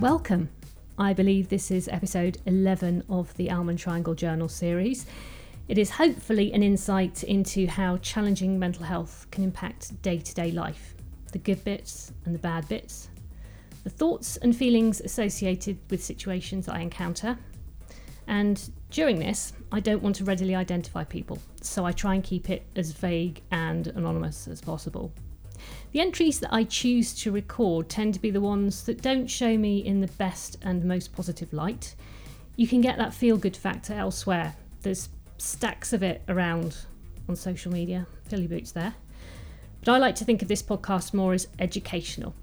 [0.00, 0.50] Welcome.
[0.98, 5.06] I believe this is episode 11 of the Almond Triangle Journal series.
[5.68, 10.50] It is hopefully an insight into how challenging mental health can impact day to day
[10.50, 10.94] life
[11.32, 13.08] the good bits and the bad bits,
[13.84, 17.38] the thoughts and feelings associated with situations I encounter.
[18.26, 22.50] And during this, I don't want to readily identify people, so I try and keep
[22.50, 25.10] it as vague and anonymous as possible.
[25.96, 29.56] The entries that I choose to record tend to be the ones that don't show
[29.56, 31.94] me in the best and most positive light.
[32.54, 34.56] You can get that feel good factor elsewhere.
[34.82, 36.76] There's stacks of it around
[37.30, 38.06] on social media.
[38.28, 38.92] Your boots there.
[39.86, 42.34] But I like to think of this podcast more as educational.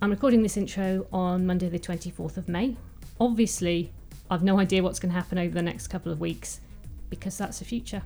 [0.00, 2.76] I'm recording this intro on Monday, the 24th of May.
[3.18, 3.92] Obviously,
[4.30, 6.60] I've no idea what's going to happen over the next couple of weeks
[7.10, 8.02] because that's the future.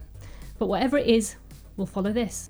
[0.59, 1.37] But whatever it is,
[1.77, 2.49] we'll follow this.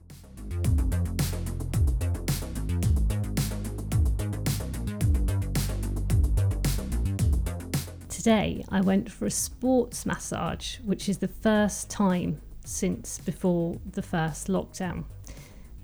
[8.18, 14.02] Today, I went for a sports massage, which is the first time since before the
[14.02, 15.04] first lockdown.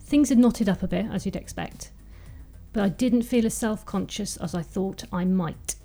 [0.01, 1.93] Things had knotted up a bit, as you'd expect,
[2.73, 5.77] but I didn't feel as self conscious as I thought I might.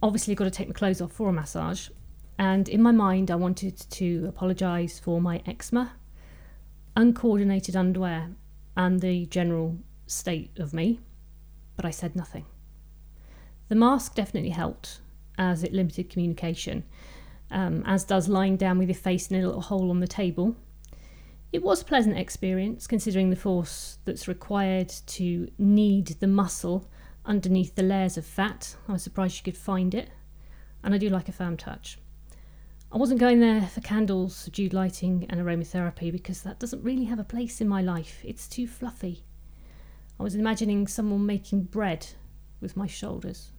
[0.00, 1.88] Obviously, got to take my clothes off for a massage,
[2.38, 5.94] and in my mind, I wanted to apologise for my eczema,
[6.94, 8.30] uncoordinated underwear,
[8.76, 11.00] and the general state of me,
[11.74, 12.46] but I said nothing.
[13.68, 14.99] The mask definitely helped,
[15.40, 16.84] as it limited communication,
[17.50, 20.54] um, as does lying down with your face in a little hole on the table.
[21.50, 26.88] It was a pleasant experience considering the force that's required to knead the muscle
[27.24, 28.76] underneath the layers of fat.
[28.86, 30.10] I was surprised you could find it,
[30.84, 31.98] and I do like a firm touch.
[32.92, 37.18] I wasn't going there for candles, subdued lighting, and aromatherapy because that doesn't really have
[37.18, 38.20] a place in my life.
[38.24, 39.24] It's too fluffy.
[40.18, 42.08] I was imagining someone making bread
[42.60, 43.52] with my shoulders.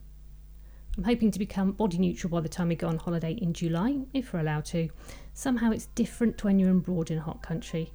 [0.98, 4.00] I'm hoping to become body neutral by the time we go on holiday in July,
[4.14, 4.90] if we're allowed to.
[5.34, 7.94] Somehow it's different when you're abroad in a hot country.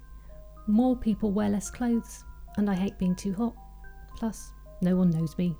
[0.65, 2.23] More people wear less clothes,
[2.57, 3.53] and I hate being too hot.
[4.17, 5.55] Plus, no one knows me.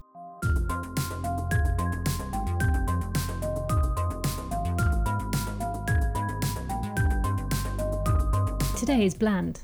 [8.76, 9.62] Today is bland.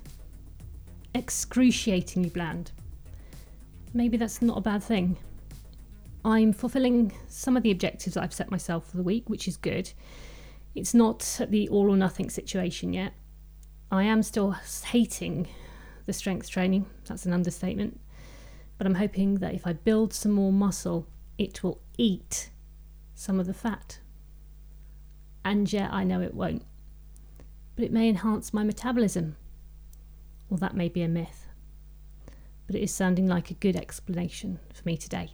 [1.15, 2.71] Excruciatingly bland.
[3.95, 5.17] Maybe that's not a bad thing.
[6.25, 9.91] I'm fulfilling some of the objectives I've set myself for the week, which is good.
[10.73, 13.13] It's not the all or nothing situation yet.
[13.91, 14.51] I am still
[14.85, 15.47] hating
[16.05, 17.99] the strength training, that's an understatement.
[18.77, 21.07] But I'm hoping that if I build some more muscle,
[21.37, 22.49] it will eat
[23.13, 23.99] some of the fat.
[25.45, 26.63] And yet I know it won't.
[27.75, 29.35] But it may enhance my metabolism.
[30.49, 31.47] Well, that may be a myth.
[32.65, 35.29] But it is sounding like a good explanation for me today.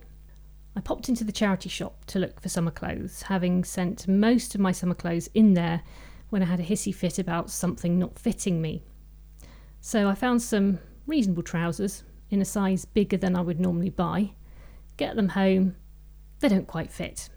[0.80, 4.62] I popped into the charity shop to look for summer clothes, having sent most of
[4.62, 5.82] my summer clothes in there
[6.30, 8.86] when I had a hissy fit about something not fitting me.
[9.82, 14.32] So I found some reasonable trousers in a size bigger than I would normally buy.
[14.96, 15.76] Get them home,
[16.40, 17.28] they don't quite fit.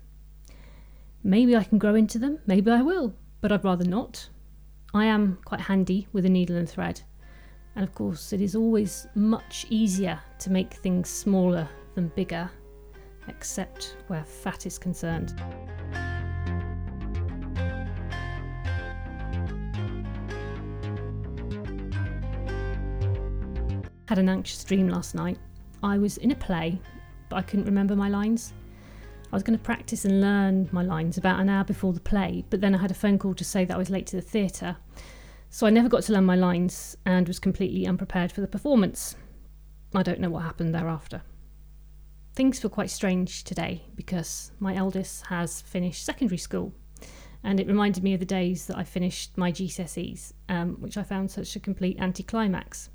[1.25, 4.29] Maybe I can grow into them, maybe I will, but I'd rather not.
[4.95, 7.01] I am quite handy with a needle and thread,
[7.75, 12.49] and of course, it is always much easier to make things smaller than bigger
[13.35, 15.41] except where fat is concerned.
[24.07, 25.39] Had an anxious dream last night.
[25.83, 26.79] I was in a play,
[27.31, 28.53] but I couldn't remember my lines.
[29.33, 32.45] I was going to practice and learn my lines about an hour before the play,
[32.51, 34.23] but then I had a phone call to say that I was late to the
[34.23, 34.77] theatre.
[35.49, 39.17] So I never got to learn my lines and was completely unprepared for the performance.
[39.95, 41.23] I don't know what happened thereafter.
[42.35, 46.73] Things feel quite strange today because my eldest has finished secondary school
[47.45, 51.03] and it reminded me of the days that I finished my GCSEs, um, which I
[51.03, 52.89] found such a complete anticlimax.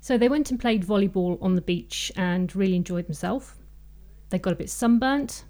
[0.00, 3.54] So they went and played volleyball on the beach and really enjoyed themselves.
[4.30, 5.44] They got a bit sunburnt.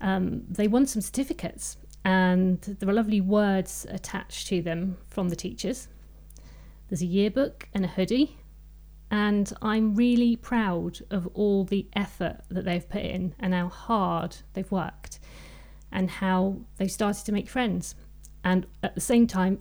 [0.00, 5.36] Um, they won some certificates, and there were lovely words attached to them from the
[5.36, 5.88] teachers.
[6.88, 8.39] There's a yearbook and a hoodie
[9.10, 14.36] and I'm really proud of all the effort that they've put in and how hard
[14.52, 15.18] they've worked
[15.90, 17.96] and how they've started to make friends.
[18.44, 19.60] And at the same time,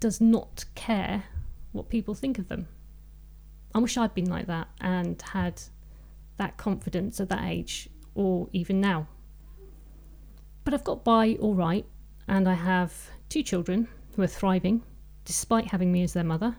[0.00, 1.24] does not care
[1.72, 2.68] what people think of them.
[3.74, 5.62] I wish I'd been like that and had
[6.36, 9.06] that confidence at that age or even now.
[10.64, 11.86] But I've got by all right,
[12.28, 12.92] and I have
[13.28, 14.82] two children who are thriving
[15.24, 16.56] despite having me as their mother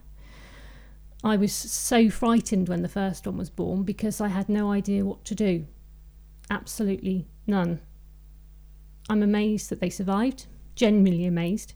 [1.23, 5.06] I was so frightened when the first one was born because I had no idea
[5.06, 5.68] what to do.
[6.50, 7.79] Absolutely none.
[9.07, 11.73] I'm amazed that they survived, genuinely amazed,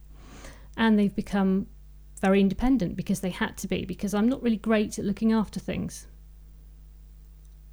[0.76, 1.68] and they've become
[2.22, 5.60] very independent because they had to be, because I'm not really great at looking after
[5.60, 6.08] things.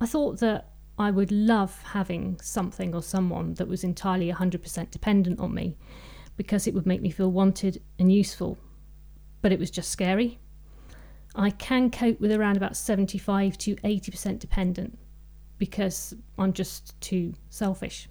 [0.00, 5.40] I thought that I would love having something or someone that was entirely 100% dependent
[5.40, 5.76] on me
[6.36, 8.58] because it would make me feel wanted and useful.
[9.40, 10.38] But it was just scary.
[11.34, 14.99] I can cope with around about 75 to 80% dependent
[15.58, 18.08] because I'm just too selfish.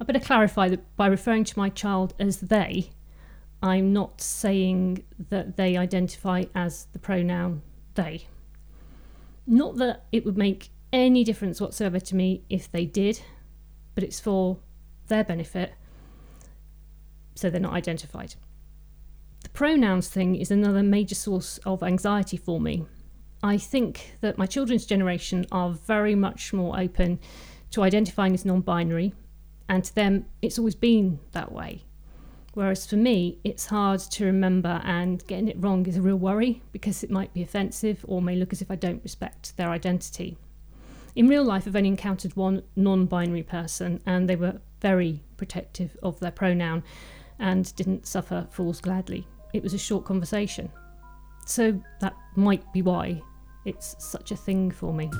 [0.00, 2.90] I better clarify that by referring to my child as they,
[3.62, 7.62] I'm not saying that they identify as the pronoun
[7.94, 8.26] they.
[9.46, 13.22] Not that it would make any difference whatsoever to me if they did,
[13.94, 14.58] but it's for
[15.06, 15.72] their benefit,
[17.34, 18.34] so they're not identified.
[19.56, 22.84] Pronouns thing is another major source of anxiety for me.
[23.42, 27.18] I think that my children's generation are very much more open
[27.70, 29.14] to identifying as non binary,
[29.66, 31.86] and to them, it's always been that way.
[32.52, 36.62] Whereas for me, it's hard to remember, and getting it wrong is a real worry
[36.70, 40.36] because it might be offensive or may look as if I don't respect their identity.
[41.14, 45.96] In real life, I've only encountered one non binary person, and they were very protective
[46.02, 46.84] of their pronoun
[47.38, 49.26] and didn't suffer fools gladly.
[49.52, 50.70] It was a short conversation.
[51.46, 53.22] So that might be why
[53.64, 55.10] it's such a thing for me.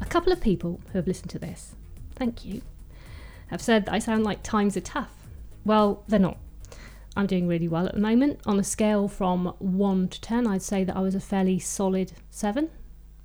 [0.00, 1.74] A couple of people who have listened to this,
[2.14, 2.62] thank you,
[3.48, 5.14] have said that I sound like times are tough.
[5.64, 6.38] Well, they're not.
[7.16, 8.40] I'm doing really well at the moment.
[8.46, 12.12] On a scale from 1 to 10, I'd say that I was a fairly solid
[12.30, 12.70] 7.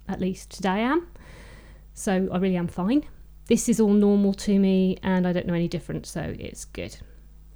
[0.07, 1.07] At least today I am.
[1.95, 3.05] So I really am fine.
[3.47, 6.97] This is all normal to me and I don't know any different, so it's good.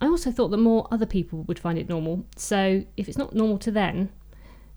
[0.01, 2.25] I also thought that more other people would find it normal.
[2.38, 4.09] So if it's not normal to them,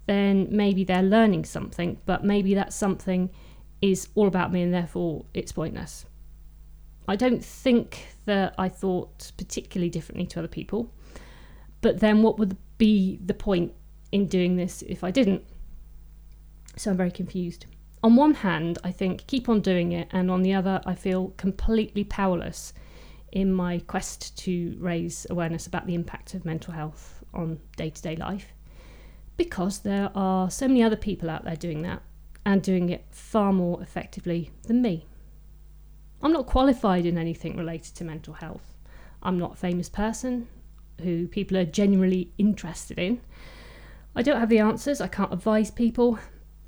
[0.07, 3.31] then maybe they're learning something, but maybe that something
[3.81, 6.07] is all about me and therefore it's pointless.
[7.07, 10.93] I don't think that I thought particularly differently to other people,
[11.83, 13.73] but then what would be the point
[14.11, 15.45] in doing this if I didn't?
[16.77, 17.67] So I'm very confused.
[18.03, 21.29] On one hand, I think keep on doing it, and on the other, I feel
[21.37, 22.73] completely powerless
[23.31, 28.03] in my quest to raise awareness about the impact of mental health on day to
[28.03, 28.53] day life
[29.37, 32.03] because there are so many other people out there doing that
[32.45, 35.07] and doing it far more effectively than me.
[36.23, 38.75] I'm not qualified in anything related to mental health.
[39.23, 40.49] I'm not a famous person
[41.01, 43.21] who people are genuinely interested in.
[44.15, 46.19] I don't have the answers, I can't advise people.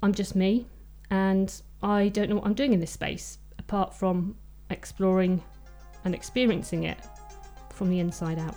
[0.03, 0.67] I'm just me,
[1.15, 4.35] and I don't know what I'm doing in this space apart from
[4.71, 5.41] exploring
[6.05, 6.99] and experiencing it
[7.71, 8.57] from the inside out.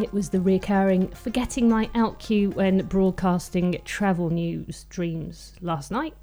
[0.00, 6.14] It was the recurring forgetting my out cue when broadcasting travel news dreams last night.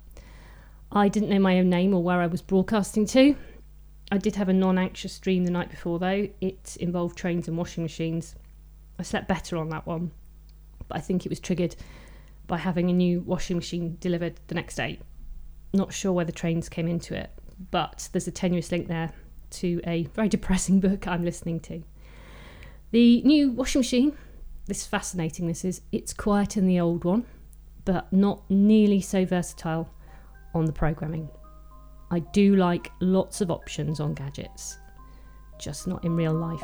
[0.91, 3.37] I didn't know my own name or where I was broadcasting to.
[4.11, 6.27] I did have a non anxious dream the night before, though.
[6.41, 8.35] It involved trains and washing machines.
[8.99, 10.11] I slept better on that one,
[10.87, 11.75] but I think it was triggered
[12.45, 14.99] by having a new washing machine delivered the next day.
[15.73, 17.31] Not sure where the trains came into it,
[17.71, 19.13] but there's a tenuous link there
[19.51, 21.81] to a very depressing book I'm listening to.
[22.91, 24.17] The new washing machine,
[24.65, 27.25] this fascinating this is, it's quieter than the old one,
[27.85, 29.89] but not nearly so versatile
[30.53, 31.29] on the programming.
[32.11, 34.77] I do like lots of options on gadgets,
[35.57, 36.59] just not in real life.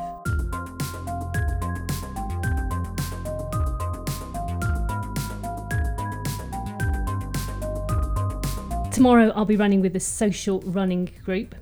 [8.92, 11.56] Tomorrow I'll be running with the social running group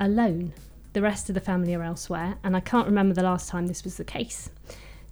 [0.00, 0.52] alone
[0.92, 3.84] the rest of the family are elsewhere, and I can't remember the last time this
[3.84, 4.50] was the case.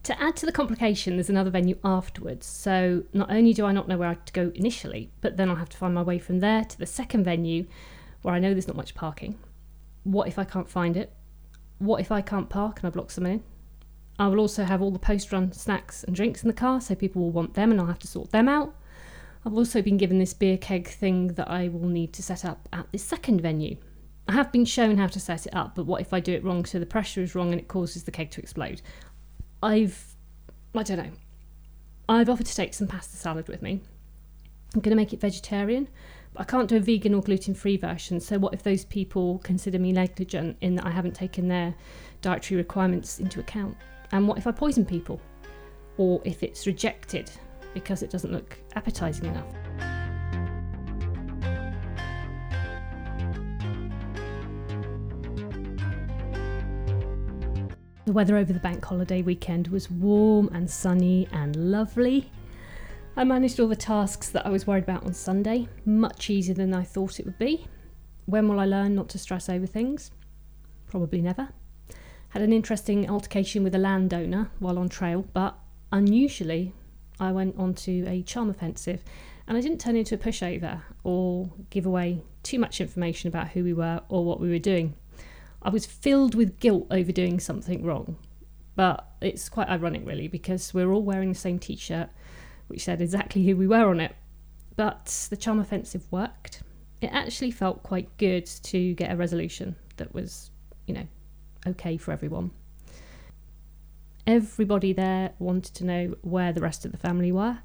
[0.05, 3.89] To add to the complication, there's another venue afterwards, so not only do I not
[3.89, 6.41] know where I to go initially, but then I'll have to find my way from
[6.41, 7.67] there to the second venue
[8.23, 9.39] where I know there's not much parking.
[10.05, 11.13] What if I can't find it?
[11.79, 13.43] What if I can't park and I block someone in?
[14.19, 16.95] I will also have all the post run snacks and drinks in the car, so
[16.95, 18.75] people will want them and I'll have to sort them out.
[19.45, 22.69] I've also been given this beer keg thing that I will need to set up
[22.73, 23.77] at the second venue.
[24.29, 26.45] I have been shown how to set it up, but what if I do it
[26.45, 28.81] wrong so the pressure is wrong and it causes the keg to explode?
[29.63, 30.15] I've,
[30.75, 31.11] I don't know.
[32.09, 33.81] I've offered to take some pasta salad with me.
[34.75, 35.89] I'm going to make it vegetarian,
[36.35, 38.19] I can't do a vegan or gluten free version.
[38.19, 41.75] So, what if those people consider me negligent in that I haven't taken their
[42.23, 43.77] dietary requirements into account?
[44.13, 45.21] And what if I poison people?
[45.99, 47.31] Or if it's rejected
[47.75, 49.47] because it doesn't look appetizing enough?
[58.07, 62.31] The weather over the bank holiday weekend was warm and sunny and lovely.
[63.15, 66.73] I managed all the tasks that I was worried about on Sunday, much easier than
[66.73, 67.67] I thought it would be.
[68.25, 70.11] When will I learn not to stress over things?
[70.89, 71.51] Probably never.
[72.31, 75.59] Had an interesting altercation with a landowner while on trail, but
[75.93, 76.73] unusually,
[77.21, 79.05] I went onto a charm offensive
[79.47, 83.63] and I didn't turn into a pushover or give away too much information about who
[83.63, 84.95] we were or what we were doing.
[85.61, 88.17] I was filled with guilt over doing something wrong,
[88.75, 92.09] but it's quite ironic, really, because we're all wearing the same t shirt
[92.73, 94.17] which said exactly who we were on it.
[94.77, 96.63] But the charm offensive worked.
[97.03, 100.51] It actually felt quite good to get a resolution that was,
[100.87, 101.07] you know,
[101.67, 102.51] okay for everyone.
[104.27, 107.59] Everybody there wanted to know where the rest of the family were.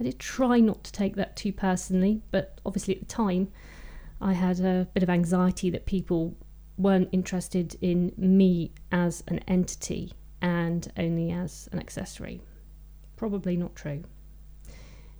[0.00, 3.52] I did try not to take that too personally, but obviously at the time
[4.20, 6.34] I had a bit of anxiety that people
[6.76, 12.40] weren't interested in me as an entity and only as an accessory.
[13.16, 14.02] Probably not true.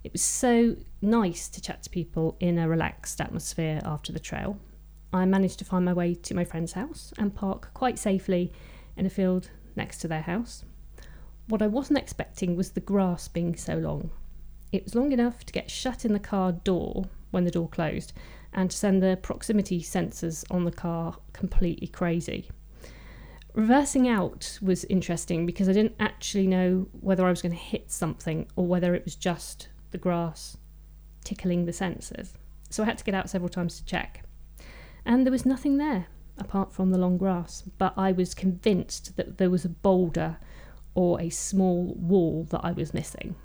[0.02, 4.58] It was so nice to chat to people in a relaxed atmosphere after the trail.
[5.12, 8.52] I managed to find my way to my friend's house and park quite safely
[8.96, 10.64] in a field next to their house.
[11.48, 14.10] What I wasn't expecting was the grass being so long.
[14.72, 18.12] It was long enough to get shut in the car door when the door closed
[18.54, 22.48] and to send the proximity sensors on the car completely crazy.
[23.52, 27.90] Reversing out was interesting because I didn't actually know whether I was going to hit
[27.90, 30.56] something or whether it was just the grass
[31.24, 32.34] tickling the senses.
[32.70, 34.24] So I had to get out several times to check.
[35.04, 36.06] And there was nothing there
[36.38, 40.38] apart from the long grass, but I was convinced that there was a boulder
[40.94, 43.36] or a small wall that I was missing.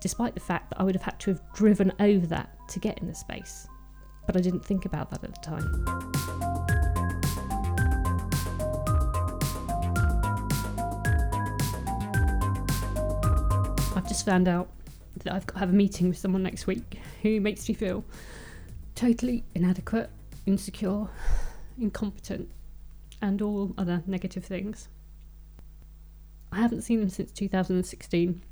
[0.00, 2.98] Despite the fact that I would have had to have driven over that to get
[2.98, 3.68] in the space.
[4.26, 6.12] But I didn't think about that at the time.
[13.94, 14.68] I've just found out
[15.22, 18.04] that I've got to have a meeting with someone next week who makes me feel
[18.94, 20.10] totally inadequate,
[20.46, 21.08] insecure,
[21.78, 22.50] incompetent,
[23.20, 24.88] and all other negative things.
[26.50, 28.42] I haven't seen them since 2016,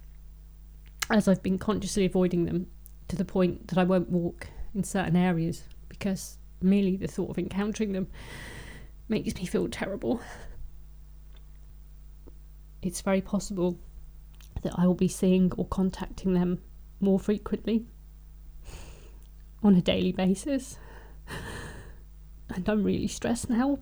[1.11, 2.67] as I've been consciously avoiding them
[3.09, 7.39] to the point that I won't walk in certain areas because merely the thought of
[7.39, 8.07] encountering them
[9.09, 10.21] makes me feel terrible.
[12.81, 13.79] It's very possible
[14.62, 16.61] that I will be seeing or contacting them
[17.00, 17.87] more frequently
[19.62, 20.78] on a daily basis.
[22.54, 23.78] And I'm really stressed now.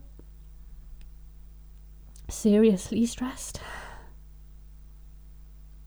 [2.29, 3.61] Seriously stressed.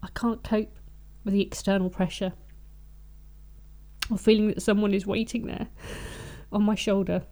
[0.01, 0.75] I can't cope
[1.23, 2.33] with the external pressure
[4.09, 5.67] or feeling that someone is waiting there
[6.51, 7.23] on my shoulder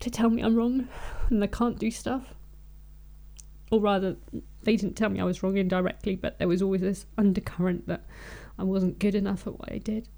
[0.00, 0.88] to tell me I'm wrong
[1.28, 2.34] and I can't do stuff.
[3.70, 4.16] Or rather,
[4.64, 8.04] they didn't tell me I was wrong indirectly, but there was always this undercurrent that
[8.58, 10.08] I wasn't good enough at what I did.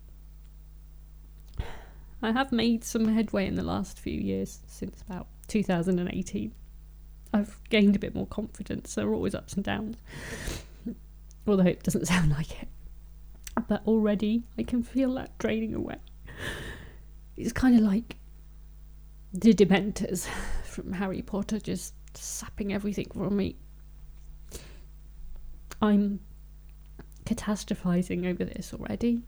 [2.22, 6.54] I have made some headway in the last few years, since about 2018.
[7.34, 8.94] I've gained a bit more confidence.
[8.94, 9.96] There are always ups and downs,
[11.46, 12.68] although it doesn't sound like it.
[13.68, 15.96] But already I can feel that draining away.
[17.36, 18.16] It's kind of like
[19.32, 20.28] the Dementors
[20.64, 23.56] from Harry Potter just sapping everything from me.
[25.80, 26.20] I'm
[27.24, 29.22] catastrophizing over this already.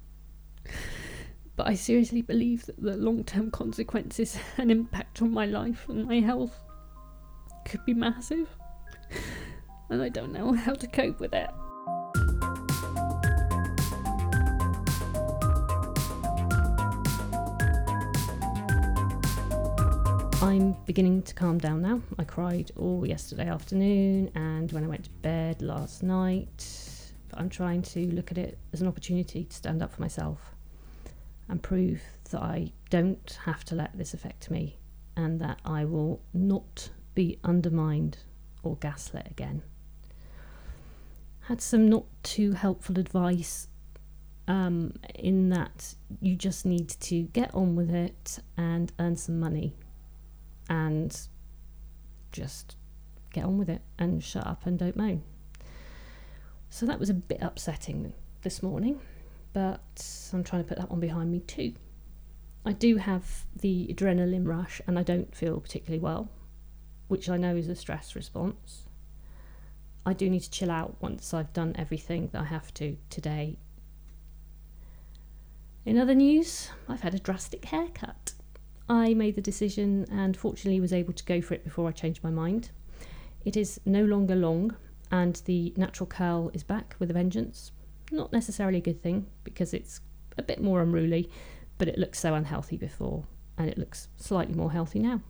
[1.56, 6.06] But I seriously believe that the long term consequences and impact on my life and
[6.06, 6.58] my health
[7.64, 8.48] could be massive.
[9.88, 11.50] And I don't know how to cope with it.
[20.46, 22.00] I'm beginning to calm down now.
[22.20, 26.64] I cried all yesterday afternoon and when I went to bed last night.
[27.28, 30.54] But I'm trying to look at it as an opportunity to stand up for myself
[31.48, 32.00] and prove
[32.30, 34.78] that I don't have to let this affect me
[35.16, 38.18] and that I will not be undermined
[38.62, 39.62] or gaslit again.
[41.40, 43.66] Had some not too helpful advice
[44.46, 49.74] um, in that you just need to get on with it and earn some money
[50.68, 51.28] and
[52.32, 52.76] just
[53.32, 55.22] get on with it and shut up and don't moan.
[56.70, 59.00] So that was a bit upsetting this morning,
[59.52, 61.74] but I'm trying to put that one behind me too.
[62.64, 66.28] I do have the adrenaline rush and I don't feel particularly well,
[67.08, 68.82] which I know is a stress response.
[70.04, 73.58] I do need to chill out once I've done everything that I have to today.
[75.84, 78.32] In other news, I've had a drastic haircut.
[78.88, 82.22] I made the decision and fortunately was able to go for it before I changed
[82.22, 82.70] my mind.
[83.44, 84.76] It is no longer long,
[85.10, 87.72] and the natural curl is back with a vengeance.
[88.10, 90.00] Not necessarily a good thing because it's
[90.38, 91.30] a bit more unruly,
[91.78, 93.24] but it looked so unhealthy before,
[93.58, 95.20] and it looks slightly more healthy now.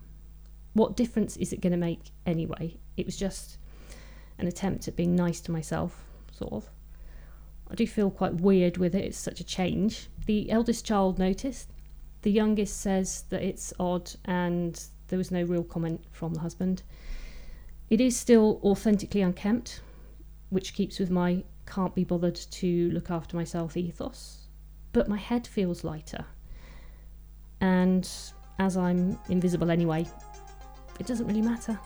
[0.75, 2.77] What difference is it going to make anyway?
[2.97, 3.59] It was just
[4.39, 6.71] an attempt at being nice to myself, sort of.
[7.71, 10.09] I do feel quite weird with it, it's such a change.
[10.27, 11.73] The eldest child noticed,
[12.27, 16.83] the youngest says that it's odd, and there was no real comment from the husband.
[17.89, 19.81] It is still authentically unkempt,
[20.51, 24.49] which keeps with my can't be bothered to look after myself ethos,
[24.93, 26.25] but my head feels lighter.
[27.61, 28.11] And
[28.59, 30.05] as I'm invisible anyway,
[30.99, 31.79] it doesn't really matter.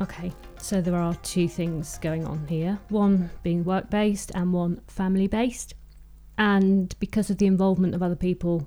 [0.00, 4.80] Okay, so there are two things going on here one being work based and one
[4.88, 5.74] family based.
[6.36, 8.66] And because of the involvement of other people,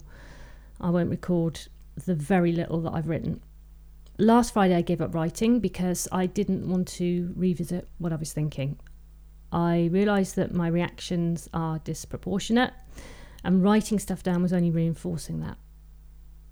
[0.80, 1.60] I won't record
[2.06, 3.42] the very little that I've written.
[4.18, 8.32] Last Friday, I gave up writing because I didn't want to revisit what I was
[8.32, 8.80] thinking.
[9.52, 12.74] I realised that my reactions are disproportionate,
[13.44, 15.58] and writing stuff down was only reinforcing that.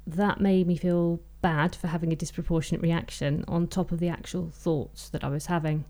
[0.05, 4.49] That made me feel bad for having a disproportionate reaction on top of the actual
[4.49, 5.85] thoughts that I was having.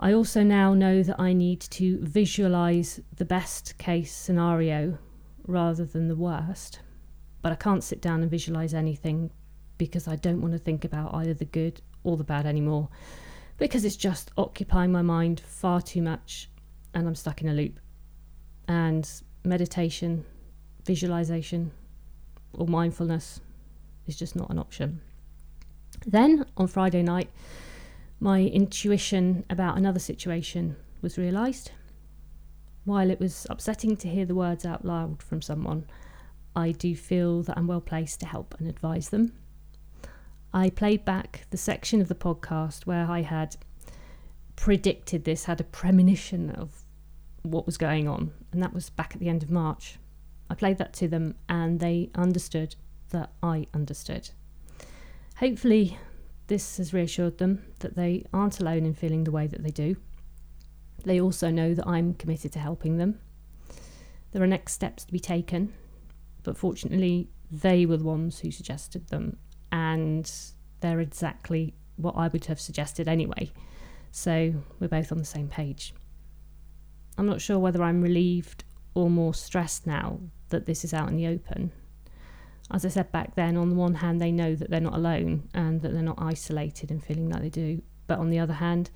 [0.00, 4.96] I also now know that I need to visualize the best case scenario
[5.46, 6.80] rather than the worst.
[7.42, 9.30] But I can't sit down and visualize anything
[9.76, 12.88] because I don't want to think about either the good or the bad anymore
[13.58, 16.48] because it's just occupying my mind far too much
[16.94, 17.78] and I'm stuck in a loop.
[18.68, 19.06] And
[19.44, 20.24] meditation,
[20.86, 21.72] visualization,
[22.54, 23.42] or mindfulness
[24.06, 25.00] is just not an option.
[26.06, 27.30] Then on Friday night,
[28.20, 31.70] my intuition about another situation was realised.
[32.84, 35.86] While it was upsetting to hear the words out loud from someone,
[36.54, 39.32] I do feel that I'm well placed to help and advise them.
[40.54, 43.56] I played back the section of the podcast where I had
[44.54, 46.84] predicted this, had a premonition of
[47.42, 49.98] what was going on, and that was back at the end of March.
[50.48, 52.76] I played that to them and they understood
[53.10, 54.30] that I understood.
[55.36, 55.98] Hopefully,
[56.46, 59.96] this has reassured them that they aren't alone in feeling the way that they do.
[61.04, 63.20] They also know that I'm committed to helping them.
[64.32, 65.72] There are next steps to be taken,
[66.42, 69.36] but fortunately, they were the ones who suggested them,
[69.70, 70.30] and
[70.80, 73.52] they're exactly what I would have suggested anyway.
[74.10, 75.94] So we're both on the same page.
[77.18, 78.64] I'm not sure whether I'm relieved
[78.94, 81.72] or more stressed now that this is out in the open
[82.72, 85.48] as I said back then, on the one hand, they know that they're not alone
[85.54, 87.82] and that they're not isolated and feeling like they do.
[88.06, 88.90] But on the other hand,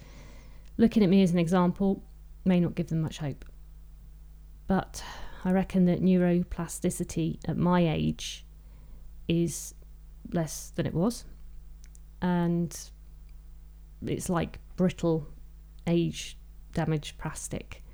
[0.76, 2.02] looking at me as an example
[2.44, 3.44] may not give them much hope.
[4.66, 5.02] But
[5.44, 8.44] I reckon that neuroplasticity at my age
[9.28, 9.74] is
[10.32, 11.24] less than it was.
[12.20, 12.76] And
[14.04, 15.28] it's like brittle,
[15.86, 16.36] age
[16.72, 17.84] damaged plastic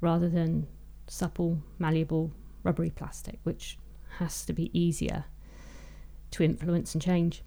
[0.00, 0.66] rather than
[1.06, 3.78] supple, malleable, rubbery plastic, which
[4.20, 5.24] has to be easier
[6.30, 7.42] to influence and change.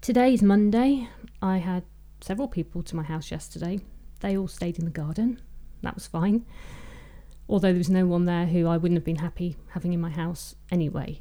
[0.00, 1.08] Today is Monday.
[1.40, 1.84] I had
[2.20, 3.80] several people to my house yesterday.
[4.20, 5.40] They all stayed in the garden.
[5.82, 6.46] That was fine.
[7.48, 10.10] Although there was no one there who I wouldn't have been happy having in my
[10.10, 11.20] house anyway.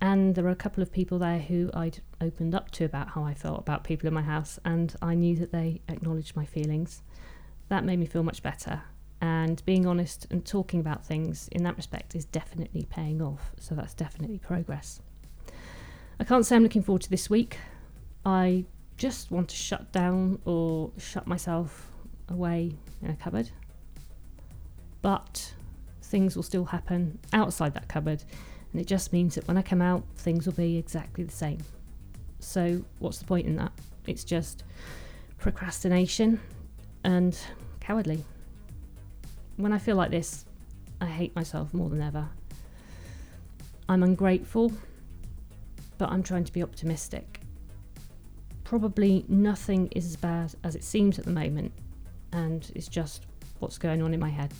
[0.00, 3.24] And there were a couple of people there who I'd opened up to about how
[3.24, 7.02] I felt about people in my house, and I knew that they acknowledged my feelings.
[7.68, 8.82] That made me feel much better
[9.20, 13.52] and being honest and talking about things in that respect is definitely paying off.
[13.58, 15.00] So that's definitely progress.
[16.18, 17.58] I can't say I'm looking forward to this week.
[18.24, 18.64] I
[18.96, 21.90] just want to shut down or shut myself
[22.28, 23.50] away in a cupboard.
[25.02, 25.54] But
[26.02, 28.22] things will still happen outside that cupboard,
[28.72, 31.58] and it just means that when I come out, things will be exactly the same.
[32.40, 33.72] So, what's the point in that?
[34.06, 34.64] It's just
[35.38, 36.40] procrastination
[37.04, 37.38] and
[37.80, 38.24] cowardly
[39.62, 40.44] when I feel like this,
[41.00, 42.28] I hate myself more than ever.
[43.88, 44.72] I'm ungrateful,
[45.98, 47.40] but I'm trying to be optimistic.
[48.64, 51.72] Probably nothing is as bad as it seems at the moment,
[52.32, 53.26] and it's just
[53.58, 54.52] what's going on in my head.